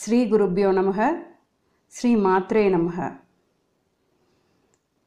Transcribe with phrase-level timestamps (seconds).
[0.00, 0.98] ஸ்ரீ குருப்பியோ நமக
[1.92, 2.96] ஸ்ரீ மாத்ரே நமக.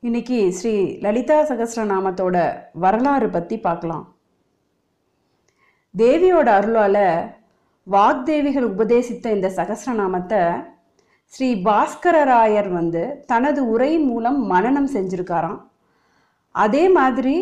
[0.04, 0.72] இன்னைக்கு ஸ்ரீ
[1.04, 2.38] லலிதா சகசிரநாமத்தோட
[2.84, 4.06] வரலாறு பற்றி பார்க்கலாம்.
[5.96, 7.06] தேவியோட அருளால்
[7.88, 10.42] வாக்தேவிகள் உபதேசித்த இந்த சகஸ்ரநாமத்தை
[11.34, 13.04] ஸ்ரீ பாஸ்கரராயர் வந்து
[13.34, 15.62] தனது உரையின் மூலம் மனநம் செஞ்சிருக்காராம்.
[16.56, 17.38] அதே மாதிரி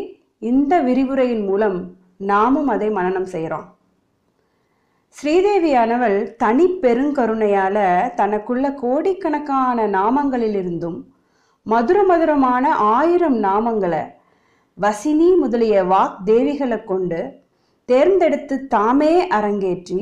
[0.51, 1.79] இந்த விரிவுரையின் மூலம்
[2.33, 3.67] நாமும் அதை மனநம் செய்கிறோம்
[5.15, 7.77] ஸ்ரீதேவியானவள் தனி பெருங்கருணையால
[8.15, 10.99] தனக்குள்ள கோடிக்கணக்கான நாமங்களிலிருந்தும்
[11.65, 14.01] மதுர மதுரமான ஆயிரம் நாமங்களை
[14.77, 17.19] வசினி முதலிய வாக் தேவிகளை கொண்டு
[17.85, 19.99] தேர்ந்தெடுத்து தாமே அரங்கேற்றி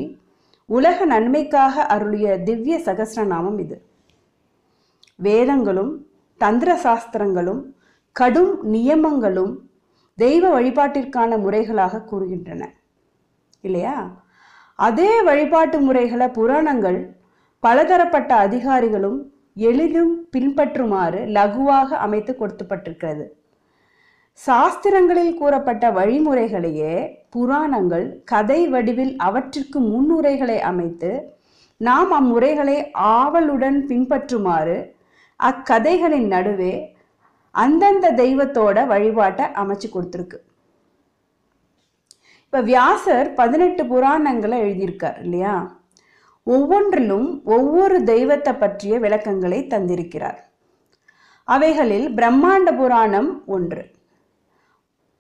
[0.66, 3.78] உலக நன்மைக்காக அருளிய திவ்ய சகசிரநாமம் இது.
[5.16, 5.94] வேதங்களும்
[6.38, 7.64] தந்திர சாஸ்திரங்களும்
[8.12, 9.56] கடும் நியமங்களும்
[10.18, 12.64] தெய்வ வழிபாட்டிற்கான முறைகளாக கூறுகின்றன.
[13.62, 13.98] இல்லையா?
[14.80, 17.00] அதே வழிபாட்டு முறைகளை புராணங்கள்
[17.64, 19.20] பலதரப்பட்ட அதிகாரிகளும்
[19.68, 23.26] எளிதும் பின்பற்றுமாறு லகுவாக அமைத்து கொடுத்துப்பட்டிருக்கிறது.
[24.40, 26.96] சாஸ்திரங்களில் கூறப்பட்ட வழிமுறைகளையே
[27.30, 31.12] புராணங்கள் கதை வடிவில் அவற்றிற்கு முன்னுரைகளை அமைத்து
[31.82, 34.78] நாம் அம்முறைகளை ஆவலுடன் பின்பற்றுமாறு
[35.40, 36.74] அக்கதைகளின் நடுவே
[37.56, 40.38] அந்தந்த தெய்வத்தோட வழிபாட்டை அமைச்சு கொடுத்துருக்கு.
[42.46, 45.56] இப்போ வியாசர் பதினெட்டு புராணங்களை எழுதியிருக்கார் இல்லையா?
[46.48, 50.40] ஒவ்வொன்றிலும் ஒவ்வொரு தெய்வத்தை பற்றிய விளக்கங்களை தந்திருக்கிறார்.
[51.48, 53.84] அவைகளில் பிரம்மாண்ட புராணம் ஒன்று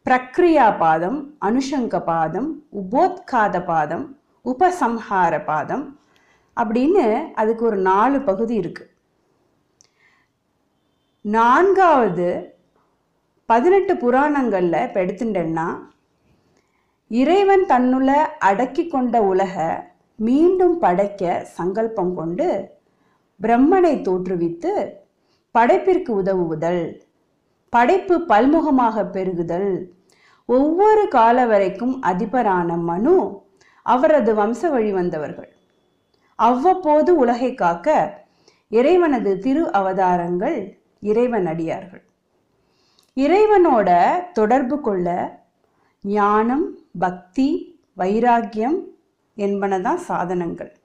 [0.06, 2.50] பிரக்ரியா பாதம் அனுஷங்க பாதம்
[2.81, 4.06] உபோத்காத பாதம்
[4.46, 5.86] உபசம்ஹார பாதம்
[6.58, 8.84] அப்படின்னு அதுக்கு ஒரு நாலு பகுதி இருக்கு.
[11.22, 12.30] நான்காவது
[13.50, 15.68] பதினெட்டு புராணங்களில் இப்போ எடுத்துட்டேன்னா
[17.11, 19.56] இறைவன் தன்னுள்ள அடக்கி கொண்ட உலக
[20.20, 22.47] மீண்டும் படைக்க சங்கல்பம் கொண்டு
[23.42, 24.72] பிரம்மனை தோற்றுவித்து
[25.56, 26.84] படைப்பிற்கு உதவுதல்
[27.70, 29.72] படைப்பு பல்முகமாக பெருகுதல்.
[30.46, 33.16] ஒவ்வொரு கால வரைக்கும் அதிபரான மனு
[33.81, 35.51] அவரது வம்ச வழி வந்தவர்கள்.
[36.40, 38.18] அவ்வப்போது உலகை காக்க
[38.72, 42.03] இறைவனது திரு அவதாரங்கள் இறைவன் அடியார்கள்.
[43.18, 43.90] இறைவனோட
[44.34, 45.07] தொடர்பு கொள்ள
[46.06, 48.88] ஞானம் பக்தி வைராக்கியம்
[49.38, 50.76] என்பனதான் சாதனங்கள்.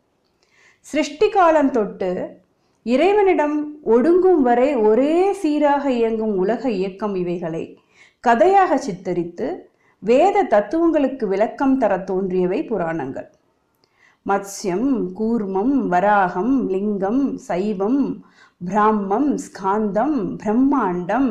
[0.81, 2.41] சிருஷ்டி காலம் தொட்டு
[2.83, 7.79] இறைவனிடம் ஒடுங்கும் வரை ஒரே சீராக இயங்கும் உலக இயக்கம் இவைகளை.
[8.21, 9.57] கதையாக சித்தரித்து
[9.99, 13.31] வேத தத்துவங்களுக்கு விளக்கம் தர தோன்றியவை புராணங்கள்.
[14.27, 14.89] மத்ஸ்யம்
[15.19, 18.03] கூர்மம் வராகம் லிங்கம் சைவம்
[18.61, 21.31] பிராமம் ஸ்காந்தம் பிரம்மாண்டம்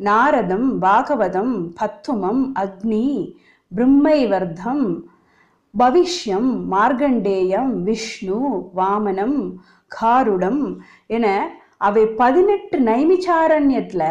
[0.00, 3.06] நாரதம் பாகவதம் பத்துமம் அக்னி
[3.72, 4.86] பிரம்மைவர்தம்
[5.74, 8.40] பவிஷ்யம் மார்கண்டேயம் விஷ்ணு
[8.74, 9.38] வாமனம்
[9.90, 10.62] காருடம்
[11.08, 11.26] என
[11.80, 14.08] அவை பதினெட்டு நைமிச்சாரண்யத்தில்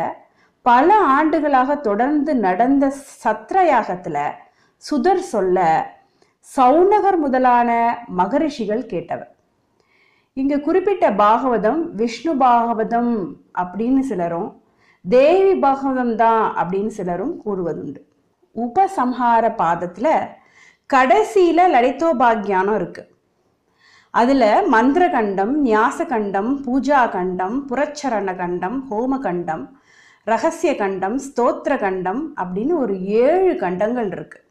[0.66, 2.86] பல ஆண்டுகளாக தொடர்ந்து நடந்த
[3.24, 4.24] சத்ரயாகத்தில்
[4.84, 5.60] சுதர் சொல்ல
[6.54, 7.70] சௌநகர் முதலான
[8.20, 9.32] மகரிஷிகள் கேட்டவர்.
[10.38, 13.14] இங்கு குறிப்பிட்ட பாகவதம் விஷ்ணு பாகவதம்
[13.62, 14.50] அப்படின்னு சிலரும்
[15.06, 18.02] தேவி பாகவதம் தான் அப்படின்னு சிலரும் கூறுவதுண்டு.
[18.56, 20.14] உபசம்ஹார பாதத்தில்
[20.90, 23.04] கடைசியில் லலிதோபாக்கியானம் இருக்கு.
[24.14, 29.66] அதில் மந்திரகண்டம் நியாசகண்டம் பூஜா கண்டம் புரச்சரண கண்டம் ஹோம கண்டம்
[30.28, 34.45] ரகசிய கண்டம் ஸ்தோத்திர கண்டம் அப்படின்னு ஒரு ஏழு கண்டங்கள் இருக்குது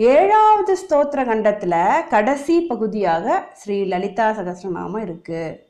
[0.00, 5.66] ஏழாவது ஸ்தோத்திர கண்டத்தில் கடைசி பகுதியாக ஸ்ரீ லலிதா சகசிரநாமம் இருக்கு.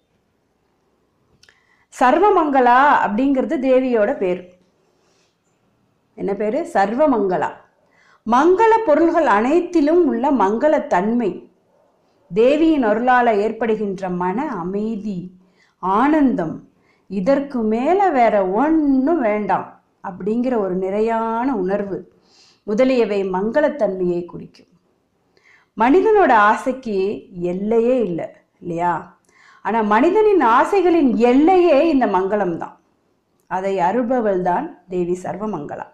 [2.01, 2.77] சர்வமங்களா
[3.07, 4.59] அப்படிங்கிறது தேவியோட பேர்.
[6.15, 6.59] என்ன பேர்?
[6.73, 7.51] சர்வமங்களா.
[8.31, 11.51] மங்கள பொருள்கள் அனைத்திலும் உள்ள மங்களத்தன்மை
[12.35, 15.35] தேவியின் அருளால ஏற்படுகின்ற மன அமைதி
[15.79, 16.69] ஆனந்தம்.
[17.09, 22.19] இதற்கு மேல வேற ஒன்றும் வேண்டாம் அப்படிங்கிற ஒரு நிறையான உணர்வு.
[22.63, 24.67] முதலியவை மங்களத்தன்மையை குறிக்கும்.
[25.77, 26.97] மனிதனோட ஆசைக்கு
[27.53, 28.27] எல்லையே இல்லை
[28.61, 28.93] இல்லையா?
[29.63, 32.77] ஆனால் மனிதனின் ஆசைகளின் எல்லையே இந்த மங்களம் தான்
[33.47, 35.87] அதை அருள்பவள் தான் தேவி சர்வமங்களா.